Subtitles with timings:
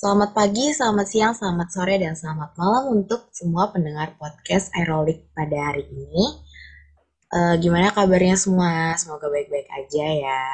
[0.00, 5.60] Selamat pagi, selamat siang, selamat sore, dan selamat malam untuk semua pendengar podcast Aerolik pada
[5.60, 6.40] hari ini.
[7.28, 8.96] Uh, gimana kabarnya semua?
[8.96, 10.44] Semoga baik-baik aja ya.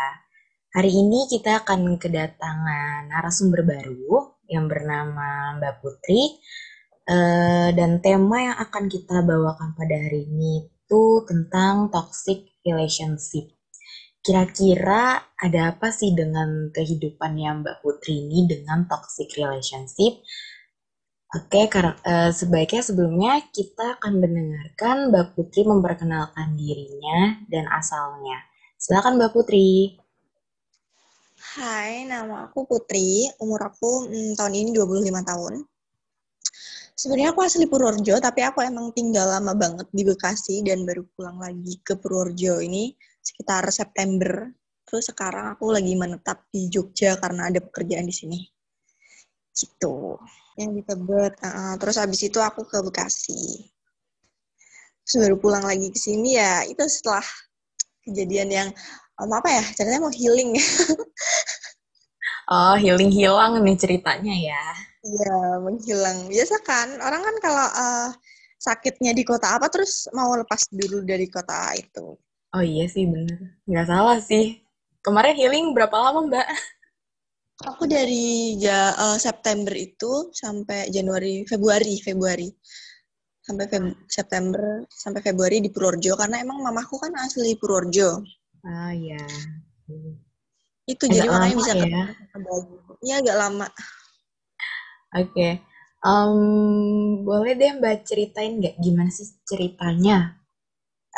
[0.74, 6.42] Hari ini kita akan kedatangan narasumber baru yang bernama Mbak Putri.
[7.06, 13.55] Uh, dan tema yang akan kita bawakan pada hari ini itu tentang toxic relationship.
[14.26, 20.18] Kira-kira ada apa sih dengan kehidupannya Mbak Putri ini dengan toxic relationship?
[21.30, 28.42] Oke, uh, sebaiknya sebelumnya kita akan mendengarkan Mbak Putri memperkenalkan dirinya dan asalnya.
[28.74, 29.94] Silakan Mbak Putri.
[31.54, 33.30] Hai, nama aku Putri.
[33.38, 35.62] Umur aku hmm, tahun ini 25 tahun.
[36.98, 41.38] Sebenarnya aku asli Purworejo, tapi aku emang tinggal lama banget di Bekasi dan baru pulang
[41.38, 42.90] lagi ke Purworejo ini
[43.26, 44.46] sekitar September.
[44.86, 48.38] Terus sekarang aku lagi menetap di Jogja karena ada pekerjaan di sini.
[49.50, 50.14] Gitu.
[50.54, 51.34] Yang di Tebet.
[51.42, 53.66] Uh, terus habis itu aku ke Bekasi.
[55.02, 57.26] Terus baru pulang lagi ke sini ya itu setelah
[58.06, 58.68] kejadian yang
[59.18, 60.54] um, apa ya ceritanya mau healing
[62.54, 64.64] oh healing hilang nih ceritanya ya
[65.02, 68.10] iya menghilang biasa kan orang kan kalau uh,
[68.56, 72.14] sakitnya di kota apa terus mau lepas dulu dari kota itu
[72.56, 73.60] Oh iya sih bener.
[73.68, 74.64] Nggak salah sih.
[75.04, 76.48] Kemarin healing berapa lama mbak?
[77.68, 82.48] Aku dari ja, uh, September itu sampai Januari, Februari, Februari.
[83.44, 86.16] Sampai Feb September, sampai Februari di Purworejo.
[86.16, 88.24] Karena emang mamaku kan asli Purworejo.
[88.64, 89.20] Ah iya.
[90.88, 92.04] Itu agak jadi makanya bisa ya.
[93.04, 93.68] Iya agak lama.
[95.12, 95.28] Oke.
[95.28, 95.52] Okay.
[96.00, 100.38] Um, boleh deh Mbak ceritain nggak gimana sih ceritanya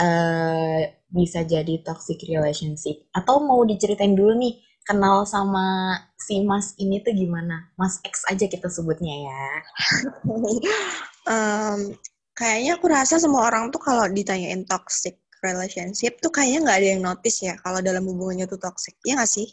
[0.01, 3.09] uh, bisa jadi toxic relationship?
[3.17, 7.69] Atau mau diceritain dulu nih kenal sama si Mas ini tuh gimana?
[7.77, 9.43] Mas X aja kita sebutnya ya.
[11.29, 11.93] Um,
[12.33, 17.03] kayaknya aku rasa semua orang tuh kalau ditanyain toxic relationship tuh kayaknya nggak ada yang
[17.05, 18.97] notice ya kalau dalam hubungannya tuh toxic.
[19.05, 19.53] Ya nggak sih?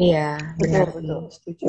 [0.00, 0.88] Iya benar.
[0.88, 1.28] betul.
[1.28, 1.64] Setuju.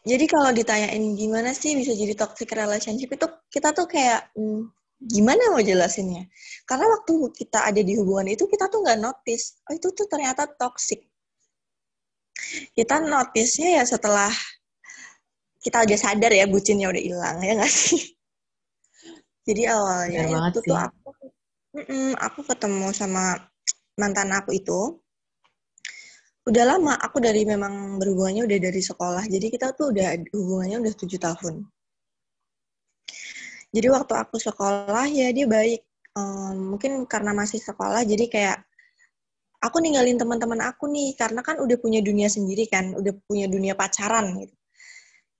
[0.00, 4.66] Jadi kalau ditanyain gimana sih bisa jadi toxic relationship itu kita tuh kayak hmm,
[5.00, 6.28] gimana mau jelasinnya?
[6.68, 10.44] Karena waktu kita ada di hubungan itu kita tuh nggak notice, oh itu tuh ternyata
[10.44, 11.08] toxic.
[12.76, 14.32] Kita notice-nya ya setelah
[15.60, 18.00] kita udah sadar ya bucinnya udah hilang ya nggak sih?
[19.48, 21.08] Jadi awalnya ya, itu tuh aku,
[21.74, 23.40] mm aku ketemu sama
[23.96, 25.00] mantan aku itu
[26.48, 30.94] udah lama aku dari memang berhubungannya udah dari sekolah jadi kita tuh udah hubungannya udah
[30.96, 31.68] tujuh tahun
[33.70, 35.82] jadi waktu aku sekolah ya dia baik.
[36.18, 38.58] Um, mungkin karena masih sekolah jadi kayak
[39.62, 43.78] aku ninggalin teman-teman aku nih karena kan udah punya dunia sendiri kan, udah punya dunia
[43.78, 44.56] pacaran gitu.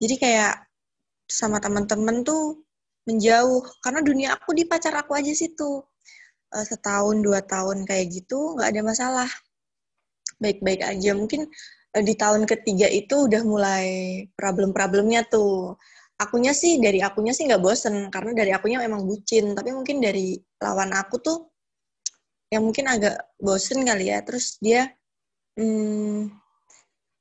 [0.01, 0.53] Jadi kayak
[1.27, 2.63] sama teman-teman tuh
[3.11, 5.83] menjauh karena dunia aku di pacar aku aja situ.
[6.51, 9.31] Uh, setahun dua tahun kayak gitu nggak ada masalah,
[10.39, 11.19] baik-baik aja.
[11.19, 11.51] Mungkin
[11.99, 13.87] uh, di tahun ketiga itu udah mulai
[14.39, 15.75] problem-problemnya tuh
[16.21, 19.57] akunya sih dari akunya sih nggak bosen karena dari akunya memang bucin.
[19.57, 21.39] Tapi mungkin dari lawan aku tuh
[22.53, 24.21] yang mungkin agak bosen kali ya.
[24.21, 24.93] Terus dia
[25.57, 26.29] hmm,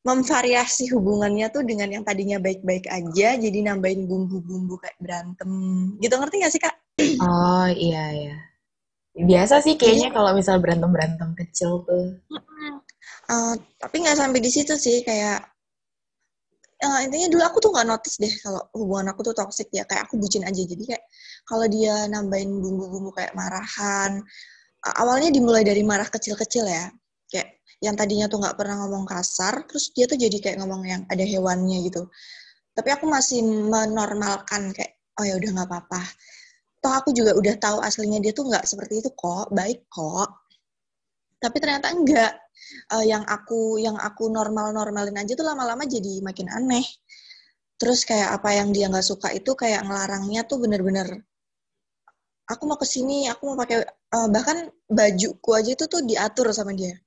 [0.03, 5.51] memvariasi hubungannya tuh dengan yang tadinya baik-baik aja jadi nambahin bumbu-bumbu kayak berantem.
[6.03, 6.75] Gitu ngerti gak sih kak?
[7.23, 8.37] Oh iya iya.
[9.19, 12.19] Biasa sih kayaknya kalau misal berantem berantem kecil tuh.
[13.29, 15.45] Uh, tapi nggak sampai di situ sih kayak
[16.79, 20.07] uh, intinya dulu aku tuh nggak notice deh kalau hubungan aku tuh toxic ya kayak
[20.07, 20.61] aku bucin aja.
[20.63, 21.03] Jadi kayak
[21.43, 24.23] kalau dia nambahin bumbu-bumbu kayak marahan
[24.87, 26.87] uh, awalnya dimulai dari marah kecil-kecil ya.
[27.29, 31.01] Kayak yang tadinya tuh nggak pernah ngomong kasar terus dia tuh jadi kayak ngomong yang
[31.11, 32.07] ada hewannya gitu.
[32.75, 36.01] Tapi aku masih menormalkan kayak oh ya udah nggak apa-apa.
[36.79, 40.48] Toh aku juga udah tahu aslinya dia tuh nggak seperti itu kok baik kok
[41.39, 42.33] tapi ternyata enggak.
[42.91, 46.85] Uh, yang aku yang aku normal normalin aja tuh lama-lama jadi makin aneh.
[47.79, 51.23] Terus kayak apa yang dia nggak suka itu kayak ngelarangnya tuh bener-bener
[52.49, 56.73] aku mau ke sini aku mau pakai uh, bahkan bajuku aja itu tuh diatur sama
[56.73, 56.97] dia.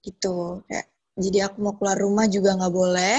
[0.00, 0.86] Gitu kayak
[1.18, 3.18] jadi aku mau keluar rumah juga nggak boleh.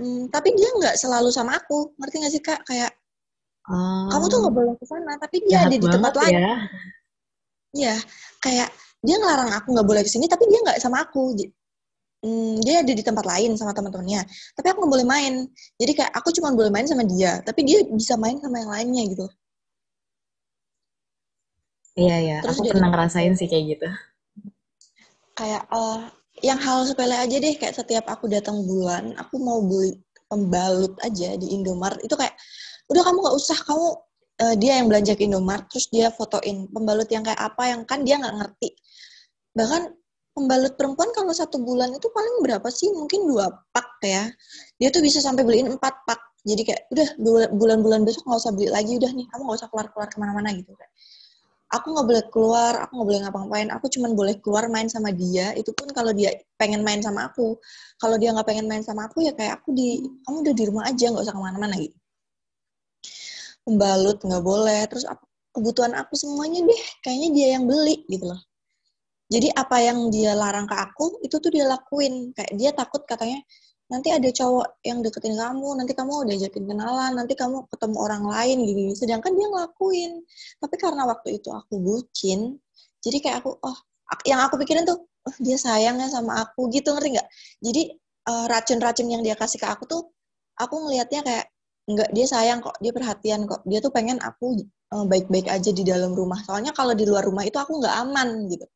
[0.00, 2.60] Hmm, tapi dia nggak selalu sama aku ngerti nggak sih kak?
[2.64, 2.94] Kayak
[3.68, 4.08] oh.
[4.14, 6.54] kamu tuh nggak boleh ke sana tapi dia ada di tempat lain ya.
[7.70, 7.96] Iya,
[8.42, 8.68] kayak
[9.00, 11.38] dia ngelarang aku nggak boleh ke sini, tapi dia nggak sama aku.
[12.20, 15.34] Hmm, dia ada di tempat lain sama teman-temannya, tapi aku nggak boleh main.
[15.80, 19.02] Jadi kayak aku cuma boleh main sama dia, tapi dia bisa main sama yang lainnya
[19.08, 19.26] gitu.
[21.96, 23.88] Iya iya, aku pernah ngerasain sih kayak gitu.
[25.34, 26.12] Kayak uh,
[26.44, 29.98] yang hal sepele aja deh kayak setiap aku datang bulan aku mau beli
[30.30, 32.32] pembalut aja di Indomaret itu kayak
[32.88, 33.86] udah kamu gak usah kamu
[34.40, 38.02] uh, dia yang belanja ke Indomaret terus dia fotoin pembalut yang kayak apa yang kan
[38.02, 38.74] dia nggak ngerti.
[39.54, 39.82] Bahkan
[40.34, 42.88] pembalut perempuan kalau satu bulan itu paling berapa sih?
[42.90, 44.24] Mungkin dua pak ya.
[44.80, 46.20] Dia tuh bisa sampai beliin empat pak.
[46.40, 47.08] Jadi kayak udah
[47.52, 49.26] bulan-bulan besok nggak usah beli lagi udah nih.
[49.28, 50.88] Kamu nggak usah keluar-keluar ke mana-mana gitu kan
[51.70, 55.54] aku nggak boleh keluar, aku nggak boleh ngapa-ngapain, aku cuma boleh keluar main sama dia,
[55.54, 57.54] itu pun kalau dia pengen main sama aku.
[58.02, 60.84] Kalau dia nggak pengen main sama aku ya kayak aku di, kamu udah di rumah
[60.90, 61.96] aja, nggak usah ke mana-mana gitu.
[63.70, 65.22] Pembalut nggak boleh, terus aku,
[65.54, 68.42] kebutuhan aku semuanya deh, kayaknya dia yang beli gitu loh.
[69.30, 72.34] Jadi apa yang dia larang ke aku, itu tuh dia lakuin.
[72.34, 73.38] Kayak dia takut katanya,
[73.86, 78.26] nanti ada cowok yang deketin kamu, nanti kamu udah jakin kenalan, nanti kamu ketemu orang
[78.26, 78.90] lain gini.
[78.98, 80.18] Sedangkan dia ngelakuin.
[80.58, 82.58] Tapi karena waktu itu aku bucin,
[82.98, 83.78] jadi kayak aku, oh,
[84.26, 87.28] yang aku pikirin tuh, oh dia sayangnya sama aku gitu, ngerti nggak?
[87.62, 87.82] Jadi
[88.26, 90.02] uh, racun-racun yang dia kasih ke aku tuh,
[90.58, 91.46] aku ngelihatnya kayak,
[91.94, 93.60] nggak dia sayang kok, dia perhatian kok.
[93.66, 94.58] Dia tuh pengen aku
[94.94, 96.38] uh, baik-baik aja di dalam rumah.
[96.46, 98.66] Soalnya kalau di luar rumah itu aku nggak aman gitu.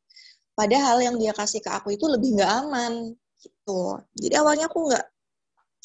[0.54, 2.92] Padahal yang dia kasih ke aku itu lebih nggak aman
[3.42, 3.98] gitu.
[4.18, 5.04] Jadi awalnya aku nggak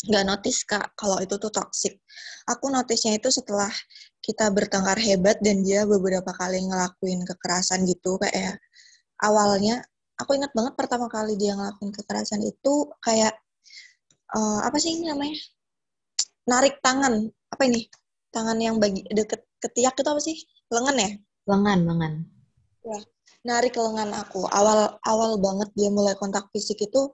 [0.09, 1.99] nggak notice kak kalau itu tuh toxic.
[2.47, 3.69] Aku notisnya itu setelah
[4.23, 8.59] kita bertengkar hebat dan dia beberapa kali ngelakuin kekerasan gitu kayak
[9.23, 9.83] awalnya
[10.19, 13.35] aku ingat banget pertama kali dia ngelakuin kekerasan itu kayak
[14.35, 15.39] uh, apa sih ini namanya
[16.49, 17.29] narik tangan.
[17.53, 17.85] Apa ini?
[18.33, 20.37] Tangan yang bagi deket ketiak itu apa sih?
[20.73, 21.09] Lengan ya?
[21.45, 22.13] Lengan lengan.
[22.81, 22.99] Ya.
[23.45, 24.49] Narik lengan aku.
[24.49, 27.13] Awal awal banget dia mulai kontak fisik itu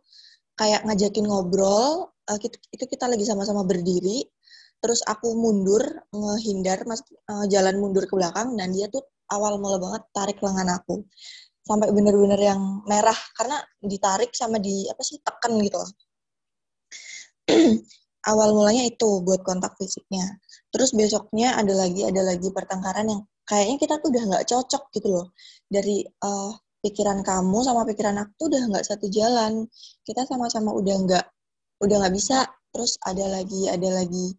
[0.55, 4.23] kayak ngajakin ngobrol uh, kita, itu kita lagi sama-sama berdiri
[4.79, 5.81] terus aku mundur
[6.13, 9.03] ngehindar mas uh, jalan mundur ke belakang dan dia tuh
[9.33, 11.03] awal mula banget tarik lengan aku.
[11.65, 15.91] Sampai bener-bener yang merah karena ditarik sama di apa sih tekan gitu loh
[18.25, 20.41] awal mulanya itu buat kontak fisiknya.
[20.73, 25.07] Terus besoknya ada lagi ada lagi pertengkaran yang kayaknya kita tuh udah nggak cocok gitu
[25.13, 25.27] loh.
[25.69, 26.51] Dari uh,
[26.81, 29.69] pikiran kamu sama pikiran aku tuh udah nggak satu jalan.
[30.01, 31.25] Kita sama-sama udah nggak
[31.85, 32.45] udah nggak bisa.
[32.73, 34.33] Terus ada lagi ada lagi.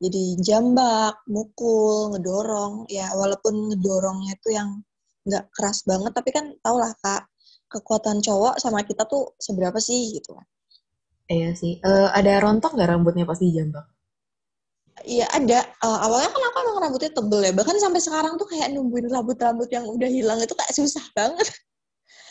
[0.00, 2.88] Jadi jambak mukul ngedorong.
[2.92, 4.80] Ya walaupun ngedorongnya itu yang
[5.26, 7.28] nggak keras banget tapi kan tau lah kak
[7.70, 10.32] kekuatan cowok sama kita tuh seberapa sih gitu.
[10.36, 10.46] kan
[11.30, 11.78] iya sih.
[11.80, 13.86] Uh, ada rontok nggak rambutnya pasti jambak?
[15.06, 15.64] Iya ada.
[15.80, 17.52] Uh, awalnya kan aku emang rambutnya tebel ya.
[17.56, 21.48] Bahkan sampai sekarang tuh kayak nungguin rambut-rambut yang udah hilang itu kayak susah banget.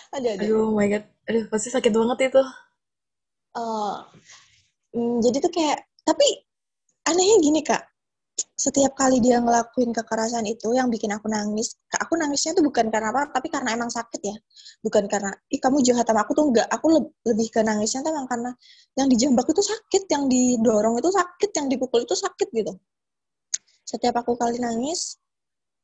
[0.09, 0.41] Ada ada.
[0.41, 1.05] Aduh my god.
[1.29, 2.43] Aduh pasti sakit banget itu.
[3.53, 4.01] Uh,
[5.21, 6.25] jadi tuh kayak tapi
[7.05, 7.88] anehnya gini kak
[8.57, 13.09] setiap kali dia ngelakuin kekerasan itu yang bikin aku nangis aku nangisnya tuh bukan karena
[13.09, 14.35] apa tapi karena emang sakit ya.
[14.85, 16.67] Bukan karena ih kamu jahat sama aku tuh enggak.
[16.71, 18.51] Aku le lebih ke nangisnya tuh emang karena
[18.99, 22.73] yang dijambak itu sakit yang didorong itu sakit yang dipukul itu sakit gitu.
[23.87, 25.17] Setiap aku kali nangis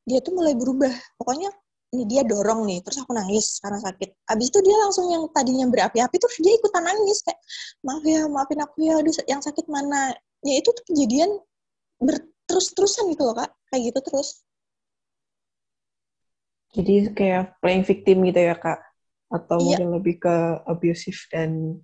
[0.06, 0.94] dia tuh mulai berubah.
[1.18, 1.50] Pokoknya
[1.96, 4.10] ini dia dorong nih terus aku nangis karena sakit.
[4.30, 7.40] Abis itu dia langsung yang tadinya berapi-api terus dia ikutan nangis kayak
[7.88, 10.12] maaf ya maafin aku ya aduh yang sakit mana?
[10.46, 11.42] Ya itu tuh kejadian
[12.46, 13.50] berterus-terusan gitu loh kak.
[13.74, 14.30] Kayak gitu terus.
[16.78, 18.80] Jadi kayak playing victim gitu ya kak?
[19.34, 19.82] Atau iya.
[19.82, 20.36] mungkin lebih ke
[20.70, 21.82] abusive dan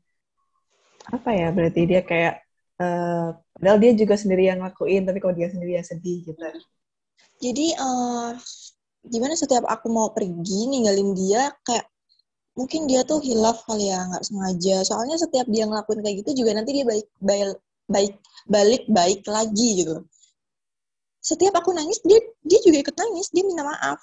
[1.10, 1.50] apa ya?
[1.50, 2.46] Berarti dia kayak
[2.78, 6.38] uh, padahal dia juga sendiri yang ngelakuin tapi kalau dia sendiri yang sedih gitu.
[7.42, 8.38] Jadi uh,
[9.10, 11.90] gimana setiap aku mau pergi ninggalin dia kayak
[12.54, 14.86] mungkin dia tuh hilaf kali ya nggak sengaja.
[14.86, 17.58] Soalnya setiap dia ngelakuin kayak gitu juga nanti dia baik baik
[17.90, 18.14] baik
[18.46, 20.06] balik baik lagi gitu
[21.22, 24.02] setiap aku nangis dia dia juga ikut nangis dia minta maaf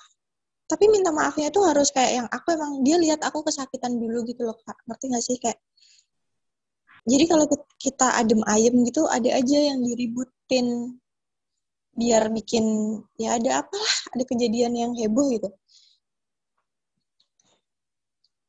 [0.68, 4.46] tapi minta maafnya itu harus kayak yang aku emang dia lihat aku kesakitan dulu gitu
[4.46, 5.58] loh kak ngerti gak sih kayak
[7.08, 7.48] jadi kalau
[7.80, 11.00] kita adem ayem gitu ada aja yang diributin
[11.98, 12.64] biar bikin
[13.16, 15.48] ya ada apalah ada kejadian yang heboh gitu.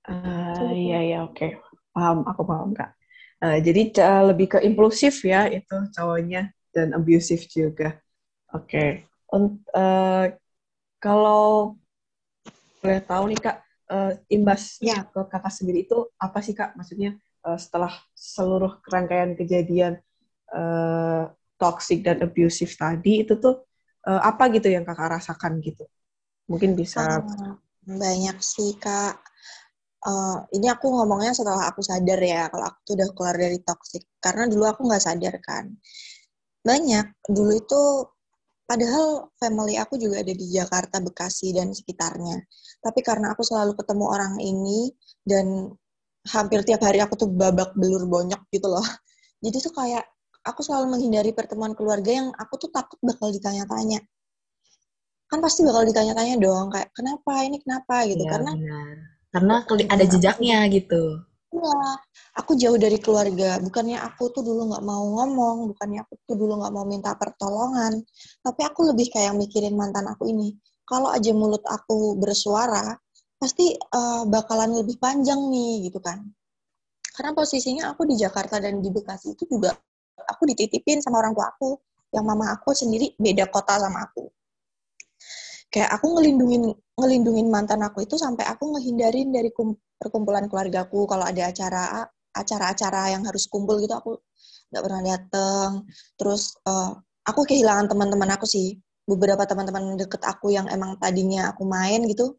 [0.10, 1.56] Uh, iya iya oke okay.
[1.96, 2.92] paham aku paham kak.
[3.40, 7.96] Uh, jadi uh, lebih ke impulsif ya itu cowoknya dan abusive juga.
[8.56, 8.66] Oke.
[8.66, 8.90] Okay.
[9.74, 10.34] Uh,
[10.98, 11.78] kalau
[12.82, 13.58] boleh tahu nih kak
[13.92, 15.08] uh, imbasnya ya.
[15.08, 16.74] ke kakak sendiri itu apa sih kak?
[16.74, 20.02] Maksudnya uh, setelah seluruh rangkaian kejadian
[20.54, 21.30] uh,
[21.60, 23.68] toxic dan abusive tadi itu tuh
[24.08, 25.86] uh, apa gitu yang kakak rasakan gitu?
[26.50, 27.22] Mungkin bisa.
[27.22, 27.54] Uh,
[27.86, 29.22] banyak sih kak.
[30.00, 34.08] Uh, ini aku ngomongnya setelah aku sadar ya kalau aku tuh udah keluar dari toxic.
[34.24, 35.70] Karena dulu aku nggak sadar kan.
[36.64, 37.20] Banyak.
[37.28, 37.82] Dulu itu
[38.70, 42.38] padahal family aku juga ada di Jakarta, Bekasi dan sekitarnya.
[42.86, 44.94] Tapi karena aku selalu ketemu orang ini
[45.26, 45.74] dan
[46.30, 48.86] hampir tiap hari aku tuh babak belur bonyok gitu loh.
[49.44, 50.06] Jadi tuh kayak
[50.46, 54.06] aku selalu menghindari pertemuan keluarga yang aku tuh takut bakal ditanya-tanya.
[55.26, 58.96] Kan pasti bakal ditanya-tanya dong kayak kenapa ini kenapa gitu Iya, karena benar.
[59.30, 59.56] Karena
[59.94, 61.22] ada jejaknya gitu.
[61.50, 61.74] Iya,
[62.38, 63.58] aku jauh dari keluarga.
[63.58, 68.06] Bukannya aku tuh dulu nggak mau ngomong, bukannya aku tuh dulu nggak mau minta pertolongan,
[68.46, 70.54] tapi aku lebih kayak mikirin mantan aku ini.
[70.86, 72.94] Kalau aja mulut aku bersuara,
[73.42, 76.22] pasti eh, bakalan lebih panjang nih, gitu kan.
[77.18, 79.74] Karena posisinya aku di Jakarta dan di Bekasi itu juga
[80.30, 81.82] aku dititipin sama orang tua aku,
[82.14, 84.30] yang mama aku sendiri beda kota sama aku.
[85.70, 86.64] Kayak aku ngelindungin
[86.98, 91.06] ngelindungin mantan aku itu sampai aku ngehindarin dari kum- perkumpulan keluargaku.
[91.06, 91.84] Kalau ada acara
[92.34, 94.18] acara-acara yang harus kumpul gitu aku
[94.70, 95.72] nggak pernah datang
[96.14, 96.90] terus eh,
[97.30, 98.78] aku kehilangan teman-teman aku sih.
[99.10, 102.38] Beberapa teman-teman deket aku yang emang tadinya aku main gitu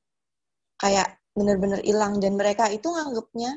[0.78, 2.18] kayak bener-bener hilang.
[2.22, 3.50] Dan mereka itu nganggepnya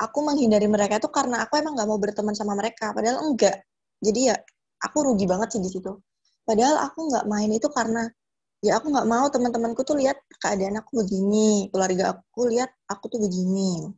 [0.00, 2.92] aku menghindari mereka itu karena aku emang nggak mau berteman sama mereka.
[2.96, 3.64] Padahal enggak.
[4.00, 4.36] Jadi ya
[4.80, 5.92] aku rugi banget sih di situ.
[6.44, 8.08] Padahal aku nggak main itu karena
[8.60, 13.20] ya aku nggak mau teman-temanku tuh lihat keadaan aku begini keluarga aku lihat aku tuh
[13.20, 13.88] begini.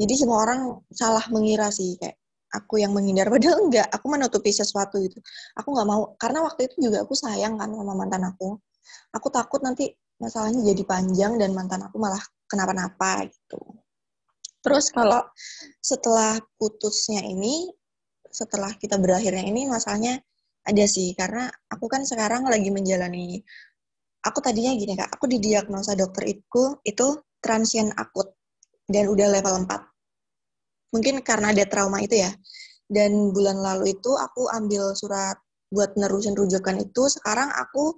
[0.00, 2.16] Jadi semua orang salah mengira sih kayak
[2.52, 3.28] aku yang menghindar.
[3.32, 5.18] Padahal enggak aku menutupi sesuatu itu
[5.56, 8.60] aku nggak mau karena waktu itu juga aku sayang kan sama mantan aku.
[9.16, 13.60] Aku takut nanti masalahnya jadi panjang dan mantan aku malah kenapa-napa gitu.
[14.60, 15.24] Terus kalau
[15.80, 17.72] setelah putusnya ini
[18.30, 20.20] setelah kita berakhirnya ini masalahnya
[20.64, 21.16] ada sih.
[21.16, 23.40] Karena aku kan sekarang lagi menjalani
[24.24, 25.10] aku tadinya gini kak.
[25.16, 27.06] Aku didiagnosa dokter itu itu
[27.40, 28.32] transien akut
[28.90, 29.90] dan udah level 4
[30.94, 32.30] mungkin karena ada trauma itu ya.
[32.90, 35.38] Dan bulan lalu itu aku ambil surat
[35.70, 37.06] buat nerusin rujukan itu.
[37.06, 37.94] Sekarang aku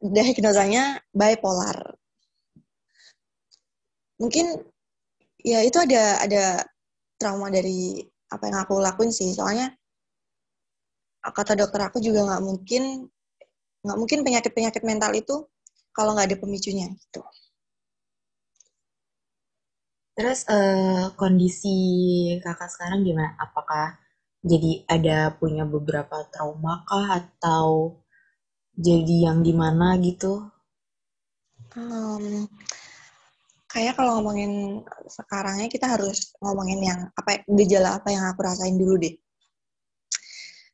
[0.00, 1.76] diagnosanya bipolar.
[4.16, 4.56] Mungkin
[5.44, 6.44] ya itu ada ada
[7.20, 8.00] trauma dari
[8.32, 9.36] apa yang aku lakuin sih.
[9.36, 9.68] Soalnya
[11.22, 13.06] kata dokter aku juga nggak mungkin
[13.84, 15.34] nggak mungkin penyakit penyakit mental itu
[15.96, 17.20] kalau nggak ada pemicunya gitu
[20.16, 21.76] Terus eh, kondisi
[22.44, 23.30] kakak sekarang gimana?
[23.44, 23.86] Apakah
[24.50, 27.68] jadi ada punya beberapa trauma kah atau
[28.86, 30.32] jadi yang gimana gitu?
[31.76, 32.48] um,
[33.72, 34.52] kayak kalau ngomongin
[35.18, 39.14] sekarangnya kita harus ngomongin yang apa gejala apa yang aku rasain dulu deh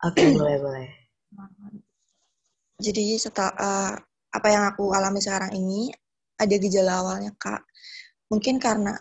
[0.07, 0.89] Oke, boleh boleh.
[2.79, 3.95] Jadi setelah uh,
[4.31, 5.91] apa yang aku alami sekarang ini
[6.39, 7.67] ada gejala awalnya kak.
[8.31, 8.95] Mungkin karena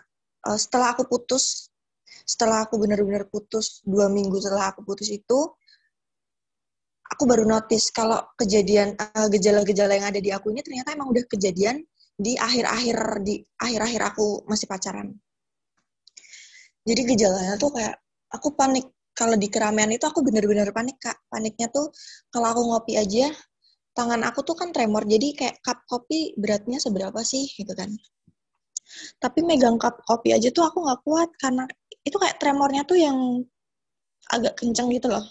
[0.50, 1.70] uh, setelah aku putus
[2.26, 5.38] setelah aku benar-benar putus dua minggu setelah aku putus itu
[7.08, 11.24] aku baru notice kalau kejadian uh, gejala-gejala yang ada di aku ini ternyata emang udah
[11.30, 11.80] kejadian
[12.18, 15.14] di akhir-akhir di akhir-akhir aku masih pacaran.
[16.82, 17.94] Jadi gejalanya tuh kayak
[18.34, 18.90] aku panik.
[19.14, 21.26] Kalau di keramaian itu aku bener-bener panik kak.
[21.26, 21.90] Paniknya tuh
[22.30, 23.34] kalau aku ngopi aja
[23.98, 27.90] tangan aku tuh kan tremor jadi kayak cup kopi beratnya seberapa sih gitu kan.
[29.18, 31.66] Tapi megang cup kopi aja tuh aku nggak kuat karena
[32.06, 33.18] itu kayak tremornya tuh yang
[34.30, 35.26] agak kenceng gitu loh.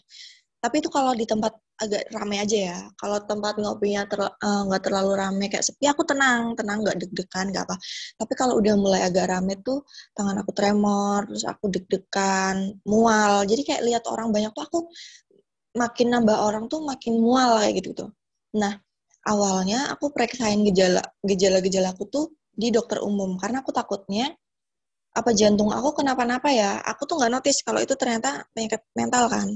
[0.59, 2.79] Tapi itu kalau di tempat agak rame aja ya.
[2.99, 6.57] Kalau tempat ngopinya nggak ter, uh, terlalu rame kayak sepi aku tenang.
[6.59, 7.75] Tenang nggak deg-degan nggak apa.
[8.19, 9.85] Tapi kalau udah mulai agak rame tuh
[10.17, 13.47] tangan aku tremor terus aku deg-degan mual.
[13.47, 14.79] Jadi kayak lihat orang banyak tuh aku
[15.77, 18.09] makin nambah orang tuh makin mual kayak gitu tuh
[18.53, 18.73] nah
[19.27, 22.25] awalnya aku periksain gejala gejala gejala aku tuh
[22.57, 24.33] di dokter umum karena aku takutnya
[25.17, 26.77] apa jantung aku kenapa-napa ya?
[26.85, 29.49] Aku tuh nggak notice kalau itu ternyata penyakit mental kan.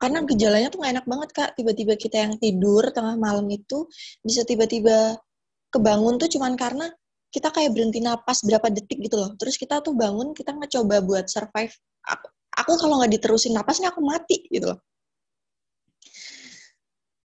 [0.00, 1.50] Karena gejalanya tuh gak enak banget kak.
[1.56, 3.88] Tiba-tiba kita yang tidur tengah malam itu
[4.24, 5.16] bisa tiba-tiba
[5.72, 6.86] kebangun tuh cuman karena
[7.32, 9.30] kita kayak berhenti napas berapa detik gitu loh.
[9.36, 11.72] Terus kita tuh bangun kita ngecoba buat survive.
[12.08, 12.26] Aku,
[12.56, 14.80] aku kalau nggak diterusin napasnya aku mati gitu loh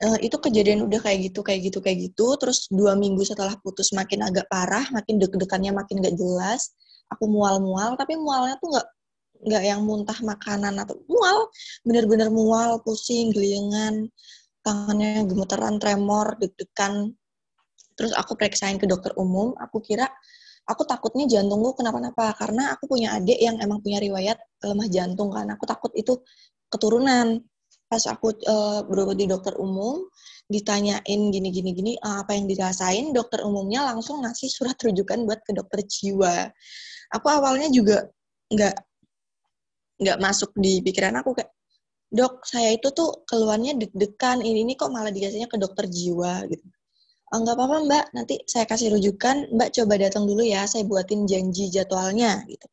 [0.02, 2.28] uh, itu kejadian udah kayak gitu kayak gitu kayak gitu.
[2.42, 6.74] Terus dua minggu setelah putus makin agak parah makin deg-degannya makin gak jelas.
[7.14, 8.88] Aku mual-mual tapi mualnya tuh nggak
[9.42, 11.50] nggak yang muntah makanan atau mual.
[11.86, 14.10] Bener-bener mual pusing geliangan
[14.66, 17.14] tangannya gemeteran tremor deg-degan.
[17.98, 19.54] Terus aku periksain ke dokter umum.
[19.60, 20.10] Aku kira
[20.66, 25.50] aku takutnya jantungku kenapa-napa karena aku punya adik yang emang punya riwayat lemah jantung kan.
[25.54, 26.22] Aku takut itu
[26.72, 27.44] keturunan
[27.92, 30.08] pas aku uh, berobat di dokter umum
[30.48, 35.44] ditanyain gini gini gini uh, apa yang dirasain dokter umumnya langsung ngasih surat rujukan buat
[35.44, 36.48] ke dokter jiwa.
[37.12, 38.08] Aku awalnya juga
[38.48, 38.76] nggak
[40.02, 41.52] nggak masuk di pikiran aku kayak
[42.12, 46.64] dok saya itu tuh keluarnya deg-degan ini ini kok malah dikasihnya ke dokter jiwa gitu.
[47.32, 49.52] Nggak apa-apa mbak nanti saya kasih rujukan.
[49.52, 52.68] Mbak coba datang dulu ya saya buatin janji jadwalnya gitu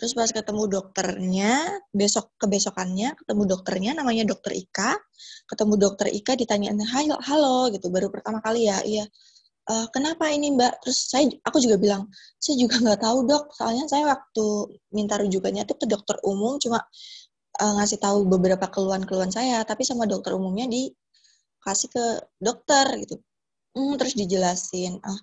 [0.00, 4.96] Terus pas ketemu dokternya, besok kebesokannya ketemu dokternya namanya dokter Ika.
[5.44, 7.92] Ketemu dokter Ika ditanyain, "Halo, halo," gitu.
[7.92, 9.04] Baru pertama kali ya, iya.
[9.68, 10.72] Uh, kenapa ini Mbak?
[10.82, 12.08] Terus saya, aku juga bilang,
[12.40, 13.44] saya juga nggak tahu dok.
[13.52, 14.46] Soalnya saya waktu
[14.96, 16.80] minta rujukannya tuh ke dokter umum cuma
[17.60, 22.04] uh, ngasih tahu beberapa keluhan-keluhan saya, tapi sama dokter umumnya dikasih ke
[22.40, 23.20] dokter gitu.
[23.76, 24.96] Hmm, terus dijelasin.
[25.04, 25.20] Uh,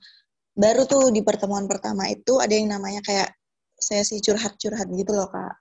[0.54, 3.37] baru tuh di pertemuan pertama itu ada yang namanya kayak
[3.78, 5.56] sesi curhat-curhat gitu loh kak.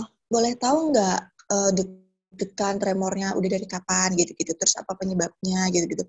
[0.00, 1.18] Oh boleh tahu nggak
[1.52, 6.04] uh, deg-degan tremornya udah dari kapan gitu-gitu terus apa penyebabnya gitu-gitu.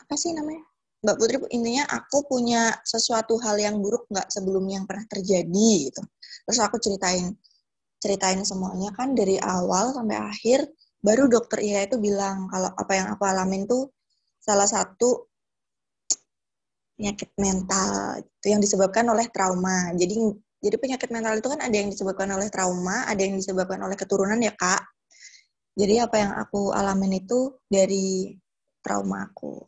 [0.00, 0.64] Apa sih namanya?
[1.00, 6.02] Mbak Putri intinya aku punya sesuatu hal yang buruk nggak sebelumnya yang pernah terjadi gitu.
[6.44, 7.32] Terus aku ceritain
[8.00, 10.68] ceritain semuanya kan dari awal sampai akhir
[11.00, 13.92] baru dokter Iya itu bilang kalau apa yang aku alamin tuh
[14.40, 15.29] salah satu
[17.00, 19.88] penyakit mental itu yang disebabkan oleh trauma.
[19.96, 20.20] Jadi
[20.60, 24.36] jadi penyakit mental itu kan ada yang disebabkan oleh trauma, ada yang disebabkan oleh keturunan
[24.36, 24.84] ya kak.
[25.72, 28.36] Jadi apa yang aku alamin itu dari
[28.84, 29.64] trauma aku.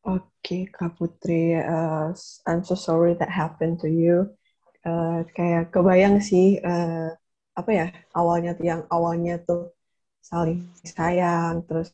[0.00, 2.16] Oke, okay, Kak Putri, uh,
[2.48, 4.32] I'm so sorry that happened to you.
[4.80, 7.12] Uh, kayak kebayang sih, uh,
[7.52, 7.86] apa ya,
[8.16, 9.76] awalnya yang awalnya tuh
[10.24, 11.92] saling sayang, terus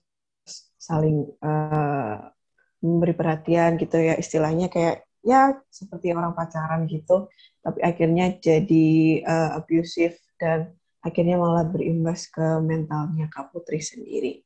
[0.87, 2.31] saling uh,
[2.79, 7.27] memberi perhatian gitu ya istilahnya kayak ya seperti orang pacaran gitu
[7.67, 8.87] tapi akhirnya jadi
[9.27, 10.71] uh, abusive dan
[11.07, 14.43] akhirnya malah berimbas ke mentalnya Kak Putri sendiri.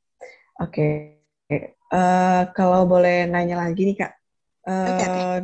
[0.60, 1.16] Oke,
[1.48, 1.72] okay.
[1.88, 4.12] uh, eh, kalau boleh nanya lagi nih Kak,
[4.68, 5.40] uh, okay, okay.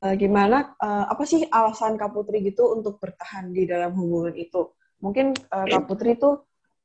[0.00, 0.76] Uh, gimana?
[0.76, 4.76] Uh, apa sih alasan Kak Putri gitu untuk bertahan di dalam hubungan itu?
[5.00, 6.40] Mungkin uh, Kak Putri itu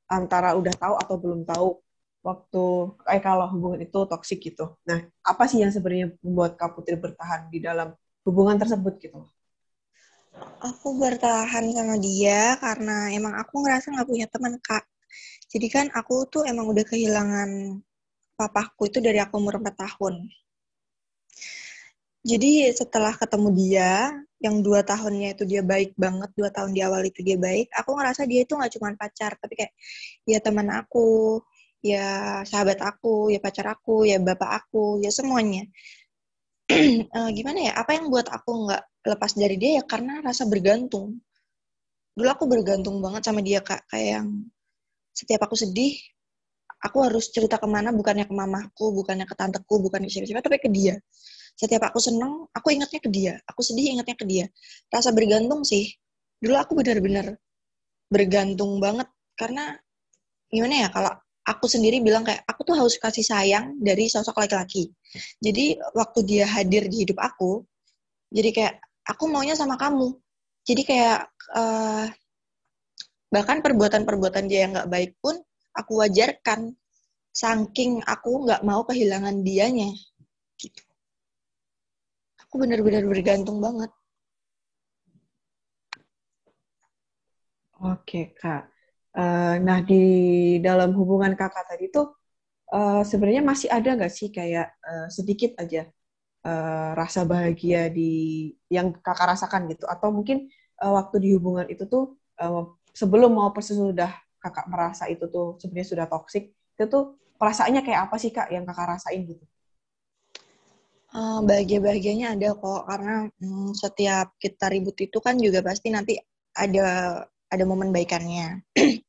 [0.08, 1.68] antara udah tahu atau belum tahu
[2.26, 2.64] waktu
[3.06, 4.74] eh kalau hubungan itu toksik gitu.
[4.90, 7.94] Nah, apa sih yang sebenarnya membuat Kak Putri bertahan di dalam
[8.26, 9.22] hubungan tersebut gitu?
[10.60, 14.84] Aku bertahan sama dia karena emang aku ngerasa nggak punya teman kak.
[15.48, 17.80] Jadi kan aku tuh emang udah kehilangan
[18.36, 20.28] papaku itu dari aku umur 4 tahun.
[22.26, 24.12] Jadi setelah ketemu dia,
[24.42, 27.94] yang dua tahunnya itu dia baik banget, dua tahun di awal itu dia baik, aku
[27.94, 29.74] ngerasa dia itu nggak cuma pacar, tapi kayak
[30.26, 31.40] ya teman aku,
[31.92, 32.06] ya
[32.50, 35.62] sahabat aku, ya pacar aku, ya bapak aku, ya semuanya.
[37.18, 37.72] uh, gimana ya?
[37.82, 41.22] Apa yang buat aku nggak lepas dari dia ya karena rasa bergantung.
[42.16, 44.28] Dulu aku bergantung banget sama dia kak, kayak yang
[45.12, 45.94] setiap aku sedih,
[46.86, 50.58] aku harus cerita ke mana, bukannya ke mamaku, bukannya ke tanteku, bukannya ke siapa-siapa, tapi
[50.64, 50.96] ke dia.
[51.56, 53.34] Setiap aku seneng, aku ingatnya ke dia.
[53.48, 54.46] Aku sedih, ingatnya ke dia.
[54.92, 55.88] Rasa bergantung sih.
[56.40, 57.36] Dulu aku benar-benar
[58.12, 59.76] bergantung banget karena
[60.54, 61.12] gimana ya kalau
[61.46, 64.90] aku sendiri bilang kayak aku tuh harus kasih sayang dari sosok laki-laki.
[65.40, 67.62] Jadi waktu dia hadir di hidup aku,
[68.34, 70.18] jadi kayak aku maunya sama kamu.
[70.66, 72.10] Jadi kayak uh,
[73.30, 75.38] bahkan perbuatan-perbuatan dia yang nggak baik pun
[75.78, 76.74] aku wajarkan,
[77.30, 79.94] saking aku nggak mau kehilangan dianya.
[80.58, 80.82] Gitu.
[82.50, 83.94] Aku benar-benar bergantung banget.
[87.86, 88.75] Oke kak.
[89.16, 90.04] Uh, nah di
[90.60, 92.20] dalam hubungan kakak tadi tuh
[92.76, 95.88] uh, sebenarnya masih ada nggak sih kayak uh, sedikit aja
[96.44, 100.52] uh, rasa bahagia di yang kakak rasakan gitu atau mungkin
[100.84, 104.12] uh, waktu di hubungan itu tuh uh, sebelum mau sesudah
[104.44, 108.64] kakak merasa itu tuh sebenarnya sudah toksik itu tuh perasaannya kayak apa sih kak yang
[108.68, 109.44] kakak rasain gitu?
[111.16, 116.20] Uh, bahagia-bahagianya ada kok karena hmm, setiap kita ribut itu kan juga pasti nanti
[116.52, 118.60] ada ada momen baikannya.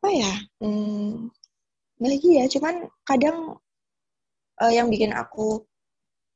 [0.00, 0.34] apa ya?
[0.64, 1.28] Hmm,
[2.00, 3.60] ya cuman kadang
[4.56, 5.60] uh, yang bikin aku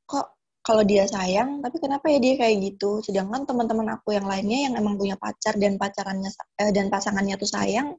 [0.05, 3.01] kok kalau dia sayang tapi kenapa ya dia kayak gitu?
[3.01, 6.29] Sedangkan teman-teman aku yang lainnya yang emang punya pacar dan pacarannya
[6.61, 7.97] uh, dan pasangannya tuh sayang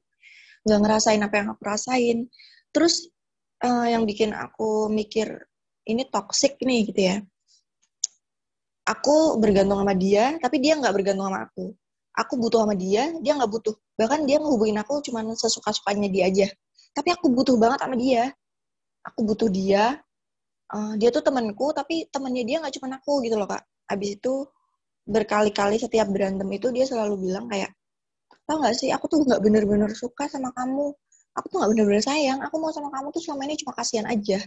[0.69, 2.17] nggak ngerasain apa yang aku rasain.
[2.69, 3.09] Terus
[3.65, 5.49] uh, yang bikin aku mikir
[5.89, 7.17] ini toxic nih gitu ya.
[8.85, 11.73] Aku bergantung sama dia tapi dia nggak bergantung sama aku
[12.15, 13.75] aku butuh sama dia dia nggak butuh.
[13.99, 16.47] Bahkan dia ngehubungin aku cuma sesuka sukanya dia aja.
[16.95, 18.31] Tapi aku butuh banget sama dia.
[19.03, 19.99] Aku butuh dia.
[20.65, 23.63] Uh, dia tuh temanku tapi temannya dia nggak cuma aku gitu loh kak.
[23.91, 24.47] Abis itu
[25.05, 27.69] berkali-kali setiap berantem itu dia selalu bilang kayak
[28.49, 30.95] tau nggak sih aku tuh nggak bener-bener suka sama kamu.
[31.35, 32.39] Aku tuh nggak bener-bener sayang.
[32.47, 34.39] Aku mau sama kamu tuh selama ini cuma kasihan aja.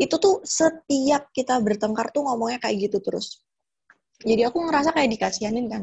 [0.00, 3.44] Itu tuh setiap kita bertengkar tuh ngomongnya kayak gitu terus
[4.22, 5.82] jadi aku ngerasa kayak dikasihanin kan.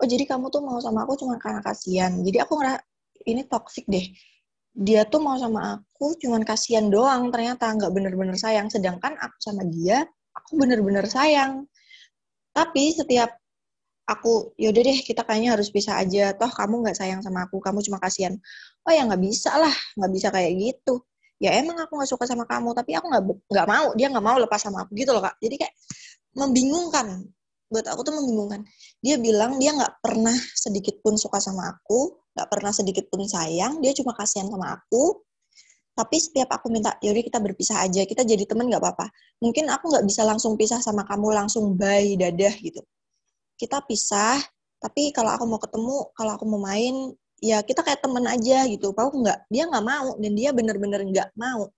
[0.00, 2.12] Oh jadi kamu tuh mau sama aku cuma karena kasihan.
[2.24, 2.80] Jadi aku ngerasa
[3.30, 4.06] ini toxic deh.
[4.74, 7.30] Dia tuh mau sama aku cuma kasihan doang.
[7.30, 8.66] Ternyata nggak bener-bener sayang.
[8.72, 10.02] Sedangkan aku sama dia
[10.34, 11.68] aku bener-bener sayang.
[12.50, 13.30] Tapi setiap
[14.04, 16.34] aku yaudah deh kita kayaknya harus pisah aja.
[16.34, 18.34] Toh kamu nggak sayang sama aku kamu cuma kasihan.
[18.82, 19.74] Oh ya nggak bisa lah.
[20.00, 21.04] Nggak bisa kayak gitu.
[21.38, 23.86] Ya emang aku nggak suka sama kamu tapi aku nggak nggak mau.
[23.94, 25.38] Dia nggak mau lepas sama aku gitu loh kak.
[25.38, 25.74] Jadi kayak
[26.34, 27.30] membingungkan
[27.74, 28.62] buat aku tuh membingungkan.
[29.02, 33.78] Dia bilang dia nggak pernah sedikit pun suka sama aku nggak pernah sedikit pun sayang
[33.78, 35.22] dia cuma kasihan sama aku.
[35.94, 39.06] Tapi setiap aku minta yaudah kita berpisah aja kita jadi temen nggak apa-apa.
[39.38, 42.82] Mungkin aku nggak bisa langsung pisah sama kamu langsung bye dadah gitu.
[43.54, 44.42] Kita pisah
[44.82, 48.90] tapi kalau aku mau ketemu kalau aku mau main ya kita kayak temen aja gitu.
[48.90, 49.46] Mau nggak?
[49.54, 51.70] Dia nggak mau dan dia bener-bener nggak mau.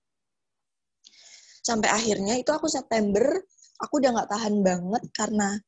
[1.61, 3.37] Sampai akhirnya itu aku September
[3.77, 5.61] aku udah nggak tahan banget karena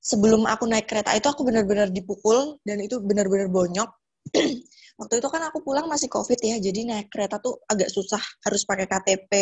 [0.00, 3.90] sebelum aku naik kereta itu aku bener-bener dipukul dan itu bener-bener bonyok.
[5.00, 8.20] Waktu itu kan aku pulang masih covid ya jadi naik kereta tuh agak susah.
[8.44, 9.32] Harus pakai KTP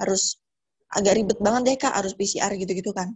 [0.00, 0.40] harus
[0.94, 3.12] agak ribet banget deh kak harus PCR gitu-gitu kan.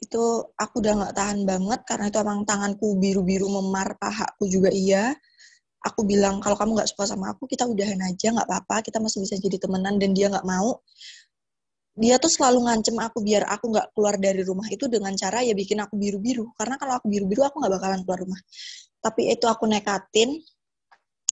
[0.00, 5.16] Itu aku udah nggak tahan banget karena itu emang tanganku biru-biru memar pahaku juga iya.
[5.84, 9.22] Aku bilang kalau kamu nggak suka sama aku kita udahan aja nggak apa-apa kita masih
[9.22, 10.82] bisa jadi temenan dan dia nggak mau
[11.96, 15.56] dia tuh selalu ngancem aku biar aku nggak keluar dari rumah itu dengan cara ya
[15.56, 16.52] bikin aku biru-biru.
[16.52, 18.40] Karena kalau aku biru-biru aku nggak bakalan keluar rumah.
[19.00, 20.36] Tapi itu aku nekatin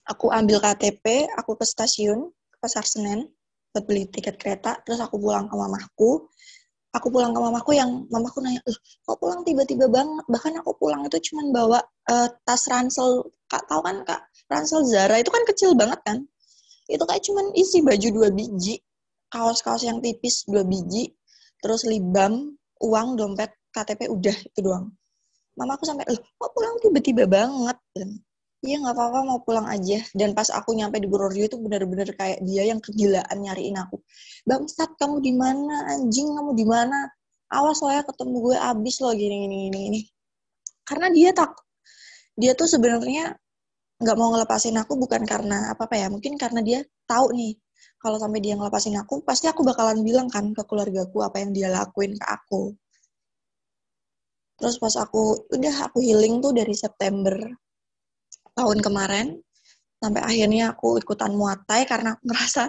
[0.09, 3.29] aku ambil KTP aku ke stasiun ke pasar Senen
[3.77, 6.33] buat beli tiket kereta terus aku pulang ke mamahku.
[6.95, 10.31] Aku pulang ke mamaku yang mamaku nanya, loh kok pulang tiba-tiba banget?
[10.31, 15.19] Bahkan aku pulang itu cuma bawa uh, tas ransel, kak tahu kan kak, ransel Zara
[15.19, 16.23] itu kan kecil banget kan?
[16.87, 18.79] Itu kayak cuma isi baju dua biji,
[19.35, 21.11] kaos-kaos yang tipis dua biji,
[21.59, 24.95] terus libam, uang, dompet, KTP udah itu doang.
[25.59, 27.79] Mamaku sampai, loh kok pulang tiba-tiba banget?
[27.91, 28.23] Dan
[28.63, 29.99] iya nggak apa-apa mau pulang aja.
[30.15, 33.99] Dan pas aku nyampe di Purworejo itu bener-bener kayak dia yang kegilaan nyariin aku.
[34.47, 35.91] Bangsat kamu di mana?
[35.91, 37.11] Anjing kamu di mana?
[37.51, 40.01] Awas lo ya ketemu gue abis lo gini gini gini gini.
[40.87, 41.55] Karena dia tak
[42.35, 43.35] dia tuh sebenarnya
[44.03, 47.55] nggak mau ngelepasin aku bukan karena apa apa ya mungkin karena dia tahu nih
[48.05, 51.73] kalau sampai dia ngelepasin aku pasti aku bakalan bilang kan ke keluargaku apa yang dia
[51.73, 52.77] lakuin ke aku.
[54.61, 57.33] Terus pas aku udah aku healing tuh dari September
[58.53, 59.41] tahun kemarin
[60.05, 62.69] sampai akhirnya aku ikutan muatai karena aku ngerasa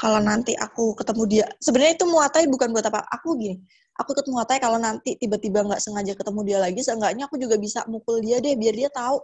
[0.00, 3.60] kalau nanti aku ketemu dia sebenarnya itu muatai bukan buat apa aku gini
[4.00, 7.84] aku ikut muatai kalau nanti tiba-tiba nggak sengaja ketemu dia lagi seenggaknya aku juga bisa
[7.92, 9.20] mukul dia deh biar dia tahu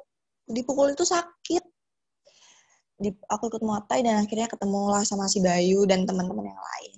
[0.48, 1.64] dipukul itu sakit
[3.02, 6.96] di, aku ikut muatai dan akhirnya ketemulah sama si Bayu dan teman-teman yang lain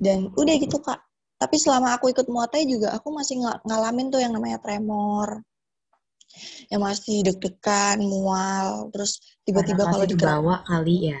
[0.00, 1.00] dan udah gitu kak
[1.40, 5.40] tapi selama aku ikut muatai juga aku masih ng ngalamin tuh yang namanya tremor
[6.70, 11.18] yang masih deg-degan, mual, terus tiba-tiba kalau di bawah kali ya.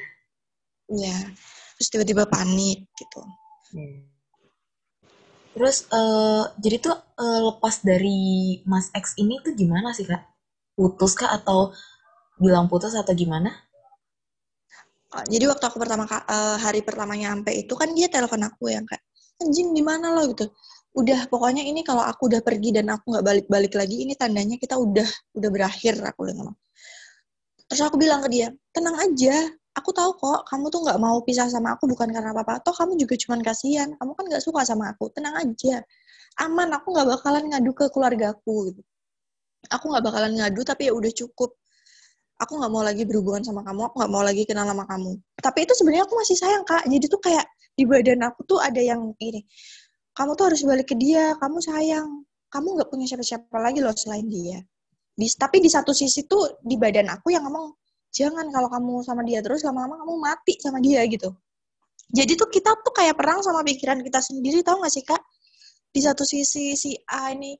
[0.90, 1.18] Iya.
[1.78, 3.22] Terus tiba-tiba panik gitu.
[3.74, 4.06] Hmm.
[5.50, 10.22] Terus uh, jadi tuh uh, lepas dari Mas X ini tuh gimana sih Kak?
[10.78, 11.74] Putus kah atau
[12.38, 13.50] bilang putus atau gimana?
[15.10, 19.02] Jadi waktu aku pertama uh, hari pertama nyampe itu kan dia telepon aku yang kayak
[19.42, 20.46] anjing di mana lo gitu.
[20.94, 24.78] Udah pokoknya ini kalau aku udah pergi dan aku nggak balik-balik lagi ini tandanya kita
[24.78, 26.56] udah udah berakhir aku udah ngomong.
[27.66, 29.34] Terus aku bilang ke dia tenang aja
[29.74, 32.98] aku tahu kok kamu tuh nggak mau pisah sama aku bukan karena apa-apa toh kamu
[32.98, 35.10] juga cuman kasihan kamu kan nggak suka sama aku.
[35.10, 35.82] Tenang aja.
[36.38, 38.82] Aman aku nggak bakalan ngadu ke keluargaku gitu.
[39.74, 41.58] Aku nggak bakalan ngadu tapi ya udah cukup
[42.40, 45.12] aku nggak mau lagi berhubungan sama kamu aku nggak mau lagi kenal sama kamu.
[45.36, 46.82] Tapi itu sebenarnya aku masih sayang kak.
[46.88, 47.44] Jadi tuh kayak
[47.76, 49.44] di badan aku tuh ada yang ini.
[50.16, 52.24] Kamu tuh harus balik ke dia kamu sayang.
[52.50, 54.58] Kamu nggak punya siapa-siapa lagi loh selain dia.
[55.14, 57.76] Di, tapi di satu sisi tuh di badan aku yang ngomong
[58.10, 61.30] jangan kalau kamu sama dia terus lama-lama kamu mati sama dia gitu.
[62.10, 65.22] Jadi tuh kita tuh kayak perang sama pikiran kita sendiri tahu gak sih kak?
[65.94, 67.54] Di satu sisi si A ini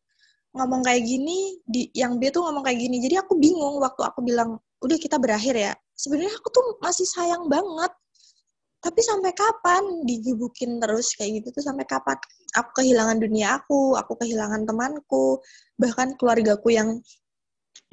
[0.50, 2.98] ngomong kayak gini di yang B tuh ngomong kayak gini.
[2.98, 5.72] Jadi aku bingung waktu aku bilang udah kita berakhir ya.
[5.96, 7.92] Sebenarnya aku tuh masih sayang banget.
[8.80, 11.64] Tapi sampai kapan digebukin terus kayak gitu tuh?
[11.68, 12.16] Sampai kapan
[12.56, 15.38] aku kehilangan dunia aku aku kehilangan temanku
[15.78, 16.98] bahkan keluargaku yang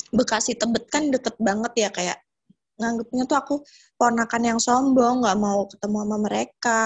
[0.08, 2.17] Bekasi Tebet kan deket banget ya kayak
[2.80, 3.56] nganggapnya tuh aku
[4.00, 6.80] ponakan yang sombong nggak mau ketemu sama mereka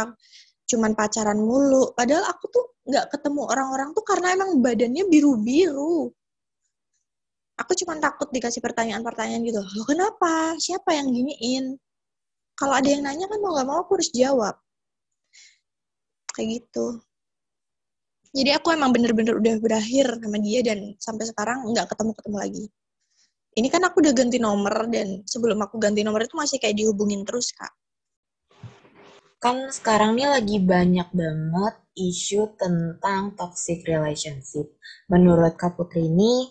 [0.66, 1.92] cuman pacaran mulu.
[1.94, 6.10] Padahal aku tuh nggak ketemu orang-orang tuh karena emang badannya biru-biru
[7.62, 10.58] aku cuma takut dikasih pertanyaan-pertanyaan gitu loh kenapa?
[10.58, 11.78] Siapa yang giniin?
[12.58, 14.56] Kalau ada yang nanya kan mau nggak mau aku harus jawab.
[16.34, 17.02] Kayak gitu.
[18.32, 22.66] Jadi aku emang bener-bener udah berakhir sama dia dan sampai sekarang nggak ketemu-ketemu lagi.
[23.52, 27.28] Ini kan aku udah ganti nomor dan sebelum aku ganti nomor itu masih kayak dihubungin
[27.28, 27.76] terus kak.
[29.44, 34.70] Kan sekarang nih lagi banyak banget isu tentang toxic relationship.
[35.12, 36.48] Menurut Kak Putri ini,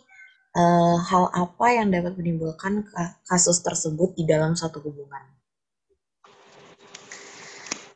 [0.56, 2.86] uh, hal apa yang dapat menimbulkan
[3.26, 5.22] kasus tersebut di dalam satu hubungan?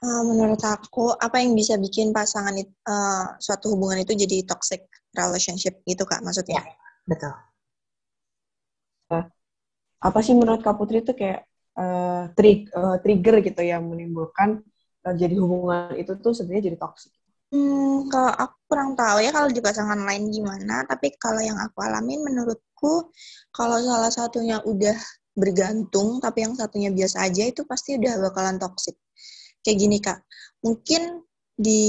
[0.05, 4.85] Uh, menurut aku, apa yang bisa bikin pasangan uh, suatu hubungan itu jadi toxic
[5.17, 6.61] relationship gitu kak maksudnya?
[6.61, 6.77] Ya,
[7.09, 7.35] betul.
[10.05, 11.49] apa sih menurut Kak Putri itu kayak
[11.81, 14.61] uh, trig uh, trigger gitu yang menimbulkan
[15.09, 17.09] uh, jadi hubungan itu tuh sebenarnya jadi toxic?
[17.55, 21.79] Hmm, kalau aku kurang tahu ya kalau di pasangan lain gimana, tapi kalau yang aku
[21.87, 23.15] alami menurutku
[23.55, 24.99] kalau salah satunya udah
[25.39, 28.99] bergantung tapi yang satunya biasa aja itu pasti udah bakalan toxic.
[29.63, 30.19] Kayak gini Kak,
[30.67, 31.23] mungkin
[31.55, 31.83] di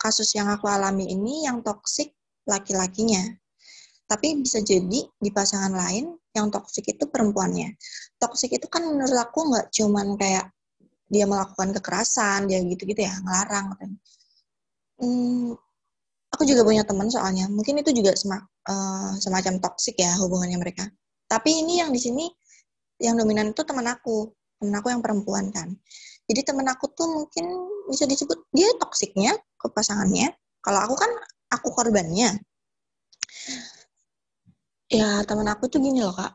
[0.00, 2.16] kasus yang aku alami ini yang toxic
[2.48, 3.20] laki-lakinya.
[4.08, 7.76] Tapi bisa jadi di pasangan lain yang toksik itu perempuannya.
[8.16, 10.48] Toksik itu kan menurut aku nggak cuman kayak
[11.12, 13.76] dia melakukan kekerasan, dia gitu-gitu ya, ngelarang.
[15.00, 15.58] Hmm,
[16.34, 20.86] aku juga punya teman soalnya, mungkin itu juga semak, uh, semacam toksik ya hubungannya mereka.
[21.30, 22.26] Tapi ini yang di sini
[23.02, 25.74] yang dominan itu teman aku, teman aku yang perempuan kan.
[26.30, 27.44] Jadi teman aku tuh mungkin
[27.90, 30.32] bisa disebut dia toksiknya ke pasangannya.
[30.64, 31.10] Kalau aku kan
[31.52, 32.38] aku korbannya.
[34.88, 36.32] Ya teman aku tuh gini loh kak.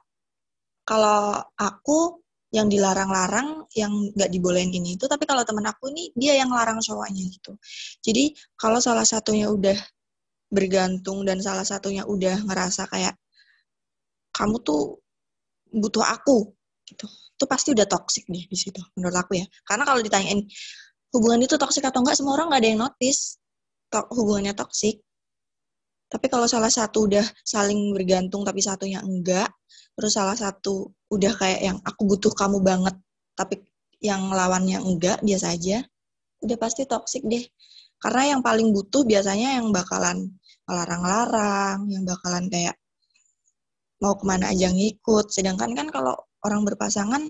[0.86, 6.33] Kalau aku yang dilarang-larang, yang nggak dibolehin ini itu, tapi kalau teman aku ini dia
[6.41, 7.53] yang larang cowoknya gitu.
[8.01, 9.77] Jadi kalau salah satunya udah
[10.49, 13.13] bergantung dan salah satunya udah ngerasa kayak
[14.33, 14.97] kamu tuh
[15.69, 16.49] butuh aku
[16.89, 19.45] gitu, itu pasti udah toxic deh di situ menurut aku ya.
[19.62, 20.41] Karena kalau ditanyain
[21.13, 23.38] hubungan itu toxic atau enggak, semua orang nggak ada yang notice
[23.93, 25.01] to hubungannya toxic.
[26.09, 29.53] Tapi kalau salah satu udah saling bergantung tapi satunya enggak,
[29.99, 32.95] terus salah satu udah kayak yang aku butuh kamu banget
[33.35, 33.59] tapi
[33.99, 35.83] yang lawannya enggak biasa aja.
[36.39, 37.43] Udah pasti toksik deh.
[37.99, 42.79] Karena yang paling butuh biasanya yang bakalan ngelarang-larang yang bakalan kayak
[43.99, 45.35] mau ke mana aja ngikut.
[45.35, 46.15] Sedangkan kan kalau
[46.47, 47.27] orang berpasangan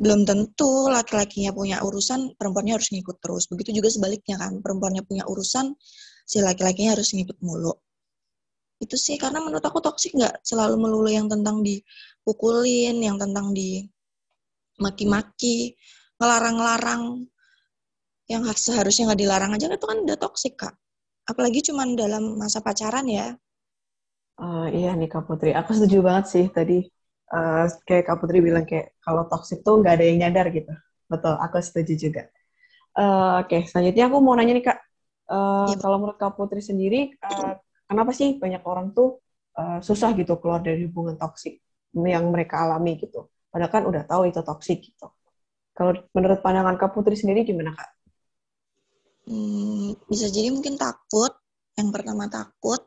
[0.00, 3.44] belum tentu laki-lakinya punya urusan perempuannya harus ngikut terus.
[3.52, 5.76] Begitu juga sebaliknya kan perempuannya punya urusan
[6.24, 7.76] si laki-lakinya harus ngikut mulu
[8.80, 13.84] itu sih karena menurut aku toksik nggak selalu melulu yang tentang dipukulin yang tentang di
[14.80, 15.76] maki-maki
[16.16, 17.28] ngelarang-larang
[18.30, 20.74] yang seharusnya nggak dilarang aja itu kan udah toksik kak.
[21.28, 23.36] Apalagi cuma dalam masa pacaran ya.
[24.40, 25.52] Uh, iya nih kak Putri.
[25.52, 26.86] Aku setuju banget sih tadi
[27.34, 30.72] uh, kayak kak Putri bilang kayak kalau toksik tuh nggak ada yang nyadar gitu.
[31.10, 32.22] Betul aku setuju juga.
[32.94, 34.78] Uh, oke okay, selanjutnya aku mau nanya nih kak.
[35.30, 35.76] Uh, ya.
[35.82, 37.58] kalau menurut kak Putri sendiri uh,
[37.90, 39.18] kenapa sih banyak orang tuh
[39.58, 41.58] uh, susah gitu keluar dari hubungan toksik
[41.90, 43.26] yang mereka alami gitu.
[43.50, 45.10] Padahal kan udah tahu itu toksik gitu.
[45.74, 47.90] Kalau menurut pandangan Kak Putri sendiri gimana Kak?
[49.26, 51.34] Hmm, bisa jadi mungkin takut.
[51.74, 52.86] Yang pertama takut.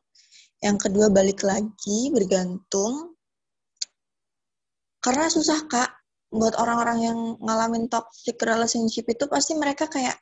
[0.63, 3.19] Yang kedua balik lagi bergantung.
[5.03, 5.91] Karena susah Kak.
[6.33, 10.17] Buat orang-orang yang ngalamin toxic relationship itu pasti mereka kayak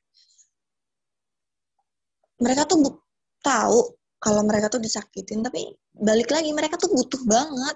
[2.42, 3.00] mereka tuh
[3.46, 5.66] tahu kalau mereka tuh disakitin tapi
[5.98, 7.76] balik lagi mereka tuh butuh banget.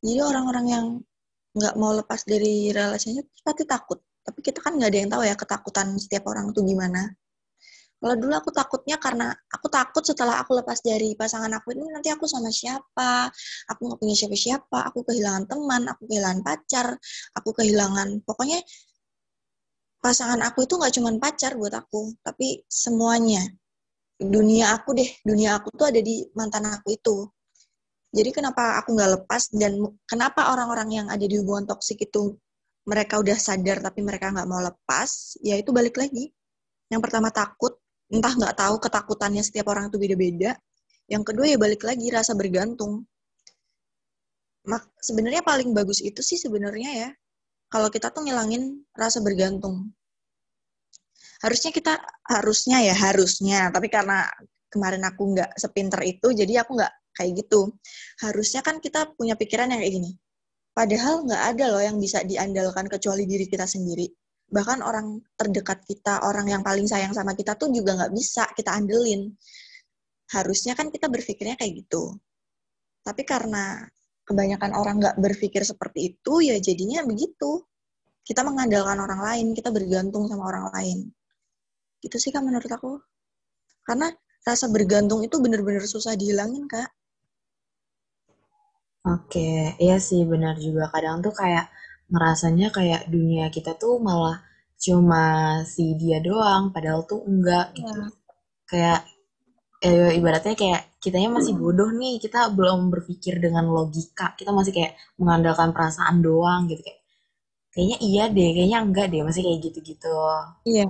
[0.00, 0.86] Jadi orang-orang yang
[1.52, 4.00] nggak mau lepas dari relasinya pasti takut.
[4.24, 7.12] Tapi kita kan nggak ada yang tahu ya ketakutan setiap orang tuh gimana.
[7.98, 12.08] Kalau dulu aku takutnya karena aku takut setelah aku lepas dari pasangan aku ini nanti
[12.14, 13.28] aku sama siapa?
[13.74, 16.94] Aku nggak punya siapa-siapa aku kehilangan teman aku kehilangan pacar
[17.36, 18.62] aku kehilangan pokoknya
[19.98, 23.42] pasangan aku itu nggak cuma pacar buat aku tapi semuanya
[24.18, 27.16] dunia aku deh dunia aku tuh ada di mantan aku itu.
[28.10, 29.78] Jadi kenapa aku nggak lepas dan
[30.08, 32.34] kenapa orang-orang yang ada di hubungan toksik itu
[32.88, 36.34] mereka udah sadar tapi mereka nggak mau lepas ya itu balik lagi.
[36.90, 37.78] Yang pertama takut
[38.08, 40.56] entah nggak tahu ketakutannya setiap orang itu beda-beda.
[41.08, 43.04] Yang kedua ya balik lagi rasa bergantung.
[44.68, 47.10] Mak sebenarnya paling bagus itu sih sebenarnya ya
[47.68, 49.92] kalau kita tuh ngilangin rasa bergantung
[51.42, 51.94] harusnya kita
[52.26, 53.70] harusnya ya harusnya.
[53.70, 54.26] Tapi karena
[54.68, 57.74] kemarin aku nggak sepinter itu jadi aku nggak kayak gitu.
[58.22, 60.10] Harusnya kan kita punya pikiran yang kayak gini.
[60.74, 64.06] Padahal nggak ada loh yang bisa diandalkan kecuali diri kita sendiri.
[64.48, 68.74] Bahkan orang terdekat kita orang yang paling sayang sama kita tuh juga nggak bisa kita
[68.74, 69.34] andelin.
[70.30, 72.14] Harusnya kan kita berpikirnya kayak gitu.
[73.02, 73.82] Tapi karena
[74.28, 77.64] kebanyakan orang nggak berpikir seperti itu ya jadinya begitu.
[78.22, 80.98] Kita mengandalkan orang lain kita bergantung sama orang lain
[82.04, 82.92] Gitu sih kak menurut aku.
[83.88, 84.08] Karena
[84.48, 86.88] rasa bergantung itu bener-bener susah dihilangin kak.
[89.14, 89.48] Oke,
[89.84, 90.84] iya sih benar juga.
[90.94, 91.64] Kadang tuh kayak
[92.12, 94.36] ngerasanya kayak dunia kita tuh malah
[94.84, 95.22] cuma
[95.74, 98.06] si dia doang padahal tuh enggak gitu Ya.
[98.70, 98.98] kayak
[99.88, 104.92] eh, ibaratnya kayak kitanya masih bodoh nih kita belum berpikir dengan logika kita masih kayak
[105.20, 107.00] mengandalkan perasaan doang gitu kayak
[107.74, 110.14] kayaknya iya deh kayaknya enggak deh masih kayak gitu-gitu
[110.64, 110.84] Iya.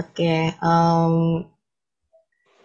[0.00, 1.14] Oke em,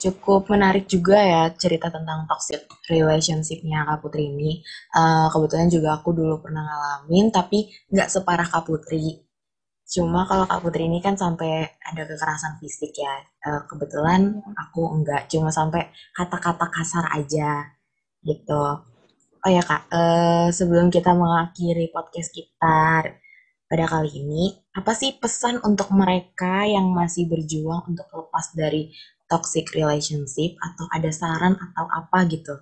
[0.01, 4.51] cukup menarik juga ya cerita tentang toxic relationship-nya Kak Putri ini.
[4.97, 9.21] Eh, kebetulan juga aku dulu pernah ngalamin, tapi nggak separah Kak Putri.
[9.93, 13.15] Cuma kalau Kak Putri ini kan sampai ada kekerasan fisik ya.
[13.45, 17.69] Eh, kebetulan aku enggak, cuma sampai kata-kata kasar aja
[18.25, 18.63] gitu.
[19.41, 23.05] Oh ya Kak, eh, sebelum kita mengakhiri podcast kita
[23.71, 28.91] pada kali ini, apa sih pesan untuk mereka yang masih berjuang untuk lepas dari
[29.31, 32.59] toxic relationship atau ada saran atau apa gitu?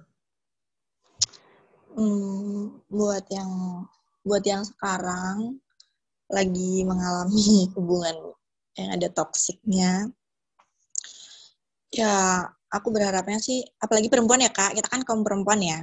[1.97, 3.49] Hmm, buat yang
[4.21, 5.57] buat yang sekarang
[6.29, 8.37] lagi mengalami hubungan
[8.77, 10.13] yang ada toksiknya,
[11.89, 15.81] ya aku berharapnya sih, apalagi perempuan ya kak, kita kan kaum perempuan ya.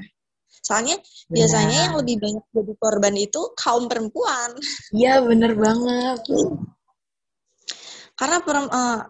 [0.67, 0.99] Soalnya
[1.31, 4.51] biasanya yang lebih banyak jadi korban itu kaum perempuan.
[4.91, 6.27] Iya, bener banget.
[8.19, 9.01] Karena perem- eh,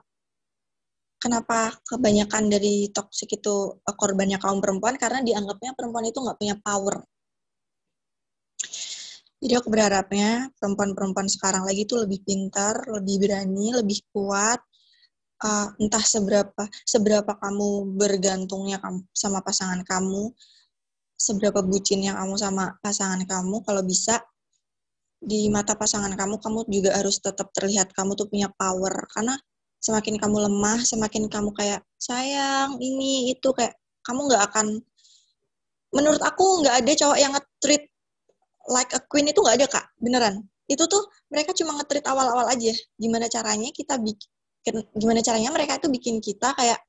[1.17, 5.01] kenapa kebanyakan dari toksik itu eh, korbannya kaum perempuan?
[5.01, 7.01] Karena dianggapnya perempuan itu nggak punya power.
[9.41, 14.61] Jadi aku berharapnya perempuan-perempuan sekarang lagi tuh lebih pintar, lebih berani, lebih kuat.
[15.37, 20.33] Eh, entah seberapa seberapa kamu bergantungnya kamu sama pasangan kamu,
[21.17, 24.21] seberapa bucinnya kamu sama pasangan kamu, kalau bisa
[25.17, 28.93] di mata pasangan kamu, kamu juga harus tetap terlihat kamu tuh punya power.
[29.11, 29.35] Karena
[29.81, 33.75] semakin kamu lemah, semakin kamu kayak sayang ini itu kayak
[34.05, 34.67] kamu nggak akan.
[35.97, 37.85] Menurut aku nggak ada cowok yang nge-treat
[38.69, 40.45] like a queen itu nggak ada kak, beneran.
[40.67, 42.75] Itu tuh mereka cuma nge-treat awal-awal aja.
[42.99, 46.83] Gimana caranya kita bikin, gimana caranya mereka itu bikin kita kayak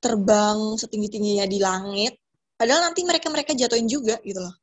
[0.00, 2.23] terbang setinggi-tingginya di langit.
[2.64, 4.56] Padahal nanti mereka-mereka jatuhin juga gitu loh.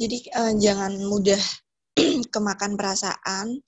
[0.00, 1.42] Jadi eh, jangan mudah
[2.32, 3.60] kemakan perasaan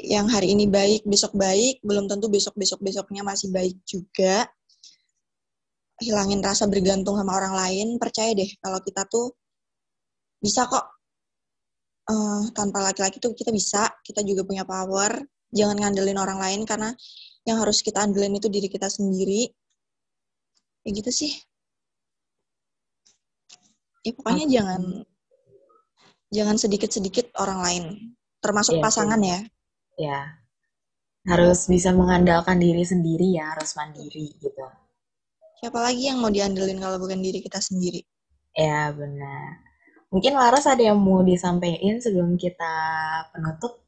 [0.00, 4.48] yang hari ini baik, besok baik, belum tentu besok-besok-besoknya masih baik juga.
[6.00, 9.36] Hilangin rasa bergantung sama orang lain, percaya deh kalau kita tuh
[10.40, 10.96] bisa kok
[12.08, 15.20] eh, tanpa laki-laki tuh kita bisa, kita juga punya power.
[15.52, 16.96] Jangan ngandelin orang lain karena
[17.44, 19.44] yang harus kita andelin itu diri kita sendiri.
[20.88, 21.51] Ya gitu sih.
[24.02, 24.54] Ya pokoknya Oke.
[24.54, 24.82] jangan
[26.32, 27.84] jangan sedikit-sedikit orang lain,
[28.42, 28.82] termasuk sih.
[28.82, 29.38] pasangan ya.
[30.00, 30.20] Ya,
[31.28, 34.66] harus bisa mengandalkan diri sendiri ya, harus mandiri gitu.
[35.62, 38.02] Siapa lagi yang mau diandelin kalau bukan diri kita sendiri?
[38.58, 39.62] Ya, benar.
[40.10, 42.74] Mungkin Laras ada yang mau disampaikan sebelum kita
[43.30, 43.80] penutup?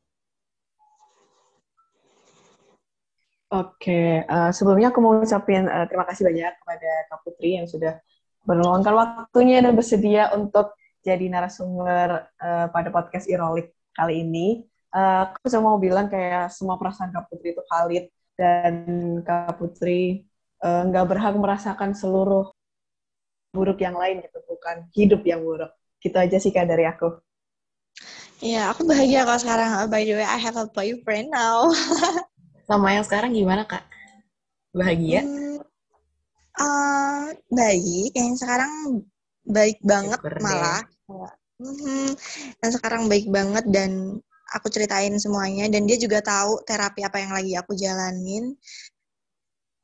[3.50, 7.98] Oke, eh, sebelumnya aku mau ucapin eh, terima kasih banyak kepada Kak Putri yang sudah
[8.44, 14.64] meluangkan waktunya dan bersedia untuk jadi narasumber eh, pada podcast Irolik kali ini.
[14.94, 18.04] Eh, aku cuma mau bilang kayak semua perasaan Kak Putri itu valid
[18.38, 18.74] dan
[19.20, 20.24] Kak Putri
[20.64, 22.52] eh, nggak berhak merasakan seluruh
[23.54, 25.70] buruk yang lain gitu, bukan hidup yang buruk.
[26.00, 27.20] Gitu aja sih Kak dari aku.
[28.42, 29.70] Ya, aku bahagia kalau sekarang.
[29.88, 31.70] By the way, I have a boyfriend now.
[32.68, 33.86] Sama yang sekarang gimana, Kak?
[34.74, 35.22] Bahagia?
[35.22, 35.43] Hmm,
[36.60, 38.10] eh, baik.
[38.14, 38.72] Yang sekarang
[39.44, 40.44] baik banget Syukur deh.
[40.44, 40.82] malah.
[41.60, 42.08] Mhm.
[42.62, 43.90] Yang sekarang baik banget dan
[44.54, 48.54] aku ceritain semuanya dan dia juga tahu terapi apa yang lagi aku jalanin.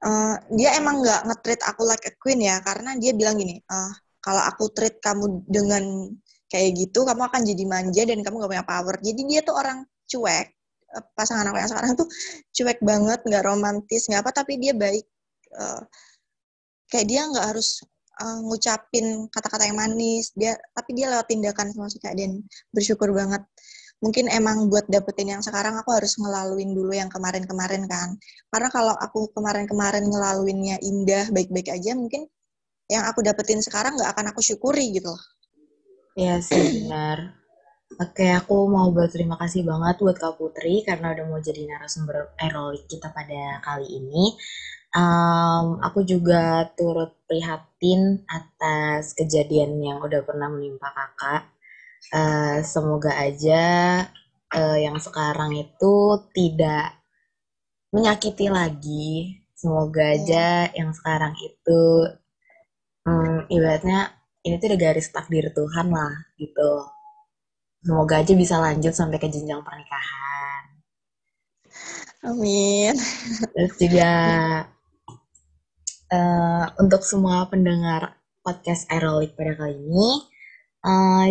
[0.01, 3.93] Eh, dia emang nggak nge-treat aku like a queen ya karena dia bilang gini, "Eh,
[4.25, 6.09] kalau aku treat kamu dengan
[6.53, 8.95] kayak gitu, kamu akan jadi manja dan kamu gak punya power.
[9.01, 10.47] Jadi dia tuh orang cuek.
[11.15, 12.09] Pasangan aku yang sekarang tuh
[12.57, 15.05] cuek banget, nggak romantis, nggak apa, tapi dia baik.
[15.55, 15.81] Eh,
[16.91, 17.81] kayak dia nggak harus
[18.21, 22.43] eh, ngucapin kata-kata yang manis, dia tapi dia lewat tindakan sama suka dan
[22.75, 23.43] bersyukur banget.
[24.01, 28.17] Mungkin emang buat dapetin yang sekarang aku harus ngelaluin dulu yang kemarin-kemarin kan.
[28.49, 32.25] Karena kalau aku kemarin-kemarin ngelaluinnya indah, baik-baik aja, mungkin
[32.89, 35.23] yang aku dapetin sekarang nggak akan aku syukuri gitu loh.
[36.17, 37.39] Iya sih, benar.
[38.01, 42.87] Oke, aku mau berterima kasih banget buat Kak Putri karena udah mau jadi narasumber aerolik
[42.87, 44.35] kita pada kali ini.
[44.91, 51.43] Em, aku juga turut prihatin atas kejadian yang udah pernah menimpa kakak.
[52.11, 53.63] Eh, semoga aja
[54.59, 55.95] eh, yang sekarang itu
[56.35, 56.99] tidak
[57.95, 59.39] menyakiti lagi.
[59.55, 61.83] Semoga aja yang sekarang itu
[63.07, 63.99] hmm, ibaratnya
[64.47, 66.73] ini tuh udah garis takdir Tuhan lah gitu.
[67.87, 70.63] Semoga aja bisa lanjut sampai ke jenjang pernikahan.
[72.27, 72.95] Amin.
[73.55, 74.11] Terus juga
[76.11, 80.11] uh, untuk semua pendengar podcast Aerolik pada kali ini,
[80.85, 81.27] uh,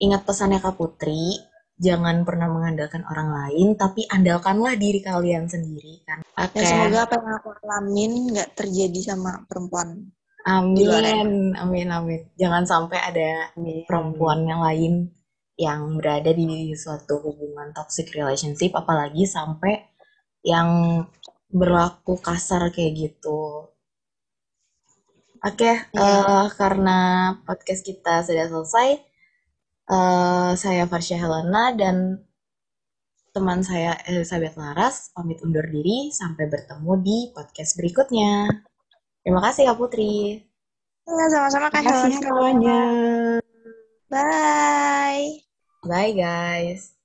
[0.00, 1.36] ingat pesannya Kak Putri,
[1.78, 6.24] jangan pernah mengandalkan orang lain, tapi andalkanlah diri kalian sendiri kan.
[6.34, 6.64] Okay.
[6.64, 10.10] Ya, semoga apa yang aku alamin nggak terjadi sama perempuan.
[10.48, 12.20] Amin, amin, amin.
[12.40, 13.84] Jangan sampai ada amin.
[13.84, 15.12] perempuan yang lain
[15.58, 19.82] yang berada di suatu hubungan toxic relationship, apalagi sampai
[20.46, 21.02] yang
[21.48, 23.72] berlaku kasar kayak gitu.
[25.38, 26.02] Oke, okay, ya.
[26.02, 26.98] uh, karena
[27.46, 28.88] podcast kita sudah selesai,
[29.86, 32.26] uh, saya Farsha Helena dan
[33.30, 38.50] teman saya Elizabeth Laras pamit undur diri sampai bertemu di podcast berikutnya.
[39.22, 40.42] Terima kasih Kak Putri.
[41.06, 42.18] Ya, sama-sama Kak Helena.
[42.18, 42.80] semuanya.
[44.10, 45.44] Bye.
[45.86, 46.96] Bye guys.